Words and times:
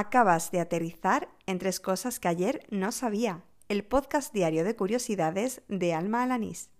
Acabas 0.00 0.52
de 0.52 0.60
aterrizar 0.60 1.28
en 1.46 1.58
tres 1.58 1.80
cosas 1.80 2.20
que 2.20 2.28
ayer 2.28 2.64
no 2.70 2.92
sabía. 2.92 3.42
El 3.68 3.82
podcast 3.84 4.32
diario 4.32 4.62
de 4.62 4.76
curiosidades 4.76 5.62
de 5.66 5.92
Alma 5.92 6.22
Alanís. 6.22 6.70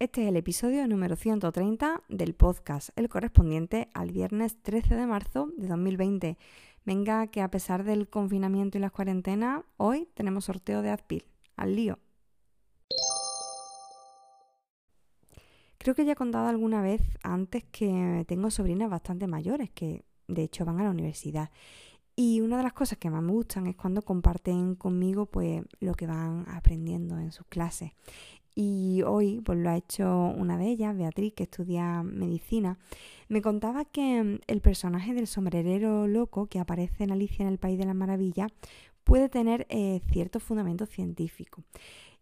Este 0.00 0.22
es 0.22 0.28
el 0.28 0.36
episodio 0.36 0.84
número 0.88 1.14
130 1.14 2.02
del 2.08 2.34
podcast, 2.34 2.88
el 2.96 3.08
correspondiente 3.08 3.88
al 3.94 4.10
viernes 4.10 4.60
13 4.60 4.96
de 4.96 5.06
marzo 5.06 5.48
de 5.58 5.68
2020. 5.68 6.36
Venga, 6.84 7.28
que 7.28 7.40
a 7.40 7.52
pesar 7.52 7.84
del 7.84 8.08
confinamiento 8.08 8.78
y 8.78 8.80
las 8.80 8.90
cuarentenas, 8.90 9.62
hoy 9.76 10.08
tenemos 10.14 10.46
sorteo 10.46 10.82
de 10.82 10.90
Adpil. 10.90 11.24
Al 11.54 11.76
lío. 11.76 12.00
Creo 15.84 15.94
que 15.94 16.06
ya 16.06 16.12
he 16.12 16.16
contado 16.16 16.48
alguna 16.48 16.80
vez 16.80 17.02
antes 17.22 17.62
que 17.64 18.24
tengo 18.26 18.50
sobrinas 18.50 18.88
bastante 18.88 19.26
mayores 19.26 19.68
que 19.68 20.06
de 20.28 20.42
hecho 20.42 20.64
van 20.64 20.80
a 20.80 20.84
la 20.84 20.88
universidad. 20.88 21.50
Y 22.16 22.40
una 22.40 22.56
de 22.56 22.62
las 22.62 22.72
cosas 22.72 22.96
que 22.96 23.10
más 23.10 23.22
me 23.22 23.32
gustan 23.32 23.66
es 23.66 23.76
cuando 23.76 24.00
comparten 24.00 24.76
conmigo 24.76 25.26
pues 25.26 25.62
lo 25.80 25.92
que 25.92 26.06
van 26.06 26.46
aprendiendo 26.48 27.18
en 27.18 27.32
sus 27.32 27.46
clases. 27.48 27.92
Y 28.54 29.02
hoy 29.02 29.42
pues 29.44 29.58
lo 29.58 29.68
ha 29.68 29.76
hecho 29.76 30.32
una 30.34 30.56
de 30.56 30.68
ellas, 30.68 30.96
Beatriz, 30.96 31.34
que 31.34 31.42
estudia 31.42 32.02
medicina. 32.02 32.78
Me 33.28 33.42
contaba 33.42 33.84
que 33.84 34.40
el 34.46 34.60
personaje 34.62 35.12
del 35.12 35.26
sombrerero 35.26 36.06
loco 36.06 36.46
que 36.46 36.60
aparece 36.60 37.04
en 37.04 37.12
Alicia 37.12 37.42
en 37.42 37.52
el 37.52 37.58
País 37.58 37.78
de 37.78 37.84
las 37.84 37.94
Maravillas 37.94 38.50
puede 39.04 39.28
tener 39.28 39.66
eh, 39.68 40.00
cierto 40.10 40.40
fundamento 40.40 40.86
científico. 40.86 41.62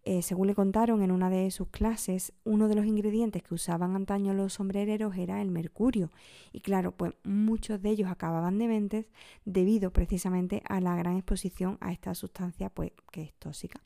Eh, 0.05 0.23
según 0.23 0.49
le 0.49 0.55
contaron 0.55 1.03
en 1.03 1.13
una 1.13 1.31
de 1.31 1.49
sus 1.53 1.69
clases, 1.69 2.33
uno 2.45 2.67
de 2.67 2.75
los 2.75 2.87
ingredientes 2.87 3.43
que 3.43 3.55
usaban 3.55 3.95
antaño 3.95 4.35
los 4.35 4.55
sombrereros 4.55 5.17
era 5.17 5.41
el 5.41 5.51
mercurio. 5.51 6.11
Y 6.53 6.61
claro, 6.61 6.91
pues 6.91 7.15
muchos 7.23 7.81
de 7.81 7.91
ellos 7.91 8.11
acababan 8.11 8.59
dementes 8.59 9.07
debido 9.45 9.93
precisamente 9.93 10.63
a 10.69 10.81
la 10.81 10.97
gran 10.97 11.17
exposición 11.17 11.79
a 11.81 11.93
esta 11.93 12.15
sustancia 12.17 12.69
pues, 12.69 12.91
que 13.13 13.23
es 13.23 13.35
tóxica. 13.35 13.81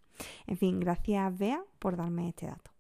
En 0.47 0.57
fin, 0.57 0.81
gracias 0.81 1.37
Bea 1.37 1.63
por 1.79 1.97
darme 1.97 2.31
este 2.31 2.47
dato. 2.47 2.71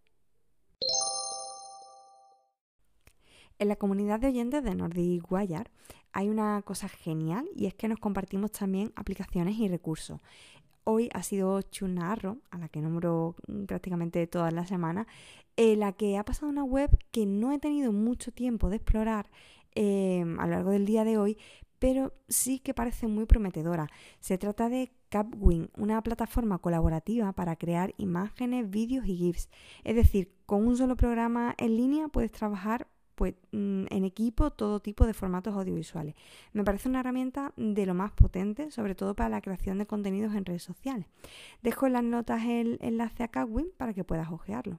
En 3.58 3.68
la 3.68 3.76
comunidad 3.76 4.20
de 4.20 4.28
oyentes 4.28 4.62
de 4.64 4.74
Nordic 4.74 5.30
Wire 5.30 5.70
hay 6.12 6.28
una 6.28 6.62
cosa 6.62 6.88
genial 6.88 7.46
y 7.54 7.66
es 7.66 7.74
que 7.74 7.88
nos 7.88 7.98
compartimos 7.98 8.52
también 8.52 8.92
aplicaciones 8.96 9.58
y 9.58 9.68
recursos 9.68 10.20
hoy 10.86 11.10
ha 11.12 11.22
sido 11.22 11.60
Chunarro, 11.62 12.38
a 12.50 12.58
la 12.58 12.68
que 12.68 12.80
nombro 12.80 13.34
prácticamente 13.66 14.26
todas 14.28 14.52
las 14.52 14.68
semanas, 14.68 15.06
en 15.56 15.80
la 15.80 15.92
que 15.92 16.16
ha 16.16 16.24
pasado 16.24 16.48
una 16.48 16.64
web 16.64 16.90
que 17.10 17.26
no 17.26 17.52
he 17.52 17.58
tenido 17.58 17.92
mucho 17.92 18.30
tiempo 18.30 18.70
de 18.70 18.76
explorar 18.76 19.28
em, 19.74 20.38
a 20.38 20.46
lo 20.46 20.52
largo 20.52 20.70
del 20.70 20.86
día 20.86 21.04
de 21.04 21.18
hoy, 21.18 21.38
pero 21.80 22.14
sí 22.28 22.60
que 22.60 22.72
parece 22.72 23.08
muy 23.08 23.26
prometedora. 23.26 23.88
Se 24.20 24.38
trata 24.38 24.68
de 24.68 24.92
Capwing, 25.08 25.70
una 25.76 26.00
plataforma 26.02 26.58
colaborativa 26.58 27.32
para 27.32 27.56
crear 27.56 27.92
imágenes, 27.98 28.70
vídeos 28.70 29.06
y 29.06 29.16
GIFs. 29.16 29.50
Es 29.84 29.96
decir, 29.96 30.32
con 30.46 30.66
un 30.66 30.76
solo 30.76 30.96
programa 30.96 31.54
en 31.58 31.76
línea 31.76 32.08
puedes 32.08 32.32
trabajar 32.32 32.86
pues, 33.16 33.34
mm, 33.50 33.86
en 33.90 34.04
equipo 34.04 34.52
todo 34.52 34.78
tipo 34.78 35.04
de 35.06 35.14
formatos 35.14 35.54
audiovisuales. 35.54 36.14
Me 36.52 36.62
parece 36.62 36.88
una 36.88 37.00
herramienta 37.00 37.52
de 37.56 37.84
lo 37.86 37.94
más 37.94 38.12
potente, 38.12 38.70
sobre 38.70 38.94
todo 38.94 39.16
para 39.16 39.30
la 39.30 39.40
creación 39.40 39.78
de 39.78 39.86
contenidos 39.86 40.34
en 40.34 40.44
redes 40.44 40.62
sociales. 40.62 41.08
Dejo 41.62 41.88
en 41.88 41.94
las 41.94 42.04
notas 42.04 42.44
el 42.44 42.78
enlace 42.80 43.24
a 43.24 43.28
Catwin 43.28 43.72
para 43.76 43.94
que 43.94 44.04
puedas 44.04 44.30
ojearlo. 44.30 44.78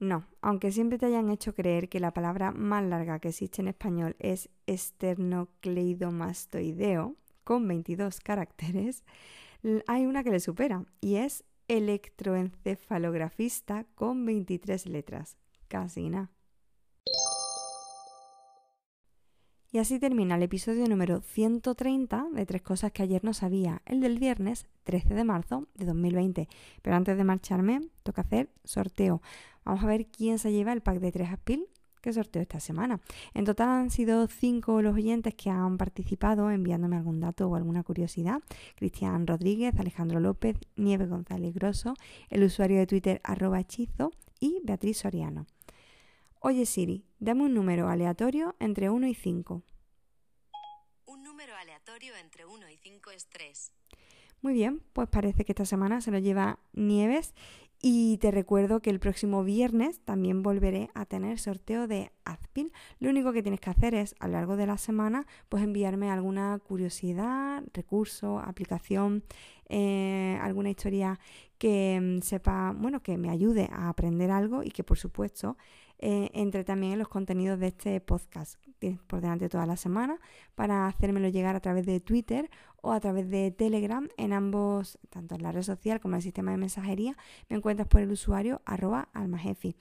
No, 0.00 0.26
aunque 0.42 0.70
siempre 0.70 0.98
te 0.98 1.06
hayan 1.06 1.30
hecho 1.30 1.54
creer 1.54 1.88
que 1.88 2.00
la 2.00 2.12
palabra 2.12 2.52
más 2.52 2.84
larga 2.84 3.18
que 3.18 3.30
existe 3.30 3.62
en 3.62 3.68
español 3.68 4.14
es 4.18 4.50
esternocleidomastoideo, 4.66 7.16
con 7.42 7.66
22 7.66 8.20
caracteres, 8.20 9.02
hay 9.86 10.06
una 10.06 10.22
que 10.22 10.30
le 10.30 10.40
supera 10.40 10.84
y 11.00 11.16
es 11.16 11.44
electroencefalografista 11.68 13.86
con 13.94 14.26
23 14.26 14.86
letras. 14.86 15.36
Casi 15.68 16.08
nada. 16.08 16.32
Y 19.70 19.78
así 19.78 19.98
termina 19.98 20.36
el 20.36 20.42
episodio 20.42 20.88
número 20.88 21.20
130 21.20 22.28
de 22.32 22.46
Tres 22.46 22.62
Cosas 22.62 22.90
que 22.90 23.02
ayer 23.02 23.22
no 23.22 23.34
sabía, 23.34 23.82
el 23.84 24.00
del 24.00 24.18
viernes 24.18 24.66
13 24.84 25.12
de 25.12 25.24
marzo 25.24 25.68
de 25.74 25.84
2020. 25.84 26.48
Pero 26.80 26.96
antes 26.96 27.18
de 27.18 27.24
marcharme, 27.24 27.82
toca 28.02 28.22
hacer 28.22 28.48
sorteo. 28.64 29.20
Vamos 29.66 29.84
a 29.84 29.86
ver 29.86 30.06
quién 30.06 30.38
se 30.38 30.52
lleva 30.52 30.72
el 30.72 30.80
pack 30.80 31.00
de 31.00 31.12
tres 31.12 31.30
Aspil 31.30 31.68
que 32.08 32.14
sorteo 32.14 32.40
esta 32.40 32.58
semana. 32.58 33.00
En 33.34 33.44
total 33.44 33.68
han 33.68 33.90
sido 33.90 34.26
cinco 34.28 34.80
los 34.80 34.94
oyentes 34.94 35.34
que 35.34 35.50
han 35.50 35.76
participado 35.76 36.50
enviándome 36.50 36.96
algún 36.96 37.20
dato 37.20 37.46
o 37.48 37.54
alguna 37.54 37.82
curiosidad. 37.82 38.40
Cristian 38.76 39.26
Rodríguez, 39.26 39.78
Alejandro 39.78 40.18
López, 40.18 40.56
Nieves 40.76 41.10
González 41.10 41.52
Grosso, 41.52 41.92
el 42.30 42.44
usuario 42.44 42.78
de 42.78 42.86
Twitter 42.86 43.20
arroba 43.24 43.60
hechizo 43.60 44.10
y 44.40 44.58
Beatriz 44.64 44.98
Soriano. 44.98 45.46
Oye 46.40 46.64
Siri, 46.64 47.04
dame 47.18 47.42
un 47.42 47.52
número 47.52 47.90
aleatorio 47.90 48.56
entre 48.58 48.88
1 48.88 49.06
y 49.06 49.14
5. 49.14 49.62
Un 51.04 51.22
número 51.22 51.54
aleatorio 51.56 52.16
entre 52.16 52.46
1 52.46 52.70
y 52.70 52.76
5 52.78 53.10
es 53.10 53.26
3. 53.26 53.72
Muy 54.40 54.54
bien, 54.54 54.80
pues 54.94 55.08
parece 55.08 55.44
que 55.44 55.52
esta 55.52 55.66
semana 55.66 56.00
se 56.00 56.10
lo 56.10 56.18
lleva 56.18 56.58
Nieves 56.72 57.34
y 57.80 58.18
te 58.18 58.30
recuerdo 58.30 58.80
que 58.80 58.90
el 58.90 58.98
próximo 58.98 59.44
viernes 59.44 60.00
también 60.00 60.42
volveré 60.42 60.90
a 60.94 61.04
tener 61.04 61.38
sorteo 61.38 61.86
de 61.86 62.10
Azpin. 62.24 62.72
Lo 62.98 63.08
único 63.10 63.32
que 63.32 63.42
tienes 63.42 63.60
que 63.60 63.70
hacer 63.70 63.94
es 63.94 64.16
a 64.18 64.26
lo 64.26 64.34
largo 64.34 64.56
de 64.56 64.66
la 64.66 64.78
semana 64.78 65.26
pues 65.48 65.62
enviarme 65.62 66.10
alguna 66.10 66.58
curiosidad, 66.58 67.62
recurso, 67.72 68.40
aplicación, 68.40 69.22
eh, 69.68 70.38
alguna 70.40 70.70
historia 70.70 71.18
que 71.58 71.98
mm, 72.00 72.22
sepa, 72.22 72.74
bueno, 72.76 73.02
que 73.02 73.18
me 73.18 73.30
ayude 73.30 73.68
a 73.72 73.88
aprender 73.88 74.30
algo 74.30 74.62
y 74.62 74.70
que 74.70 74.84
por 74.84 74.98
supuesto 74.98 75.56
eh, 76.00 76.30
entre 76.32 76.62
también 76.62 76.92
en 76.92 76.98
los 77.00 77.08
contenidos 77.08 77.58
de 77.58 77.68
este 77.68 78.00
podcast. 78.00 78.56
Por 79.08 79.20
delante 79.20 79.48
toda 79.48 79.66
la 79.66 79.76
semana 79.76 80.20
para 80.54 80.86
hacérmelo 80.86 81.28
llegar 81.28 81.56
a 81.56 81.60
través 81.60 81.84
de 81.84 81.98
Twitter 81.98 82.48
o 82.80 82.92
a 82.92 83.00
través 83.00 83.28
de 83.28 83.50
Telegram 83.50 84.08
en 84.16 84.32
ambos, 84.32 85.00
tanto 85.10 85.34
en 85.34 85.42
la 85.42 85.50
red 85.50 85.62
social 85.62 85.98
como 85.98 86.14
en 86.14 86.18
el 86.18 86.22
sistema 86.22 86.52
de 86.52 86.58
mensajería, 86.58 87.16
me 87.48 87.56
encuentras 87.56 87.88
por 87.88 88.00
el 88.00 88.12
usuario 88.12 88.62
arroba 88.64 89.08
almajefi. 89.12 89.74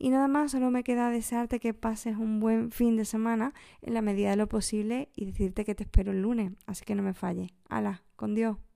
Y 0.00 0.10
nada 0.10 0.26
más, 0.26 0.50
solo 0.50 0.72
me 0.72 0.82
queda 0.82 1.10
desearte 1.10 1.60
que 1.60 1.74
pases 1.74 2.16
un 2.16 2.40
buen 2.40 2.72
fin 2.72 2.96
de 2.96 3.04
semana 3.04 3.54
en 3.82 3.94
la 3.94 4.02
medida 4.02 4.30
de 4.30 4.36
lo 4.36 4.48
posible 4.48 5.10
y 5.14 5.26
decirte 5.26 5.64
que 5.64 5.76
te 5.76 5.84
espero 5.84 6.10
el 6.10 6.22
lunes, 6.22 6.52
así 6.66 6.84
que 6.84 6.96
no 6.96 7.04
me 7.04 7.14
falle. 7.14 7.54
¡Hala! 7.68 8.02
¡Con 8.16 8.34
Dios! 8.34 8.69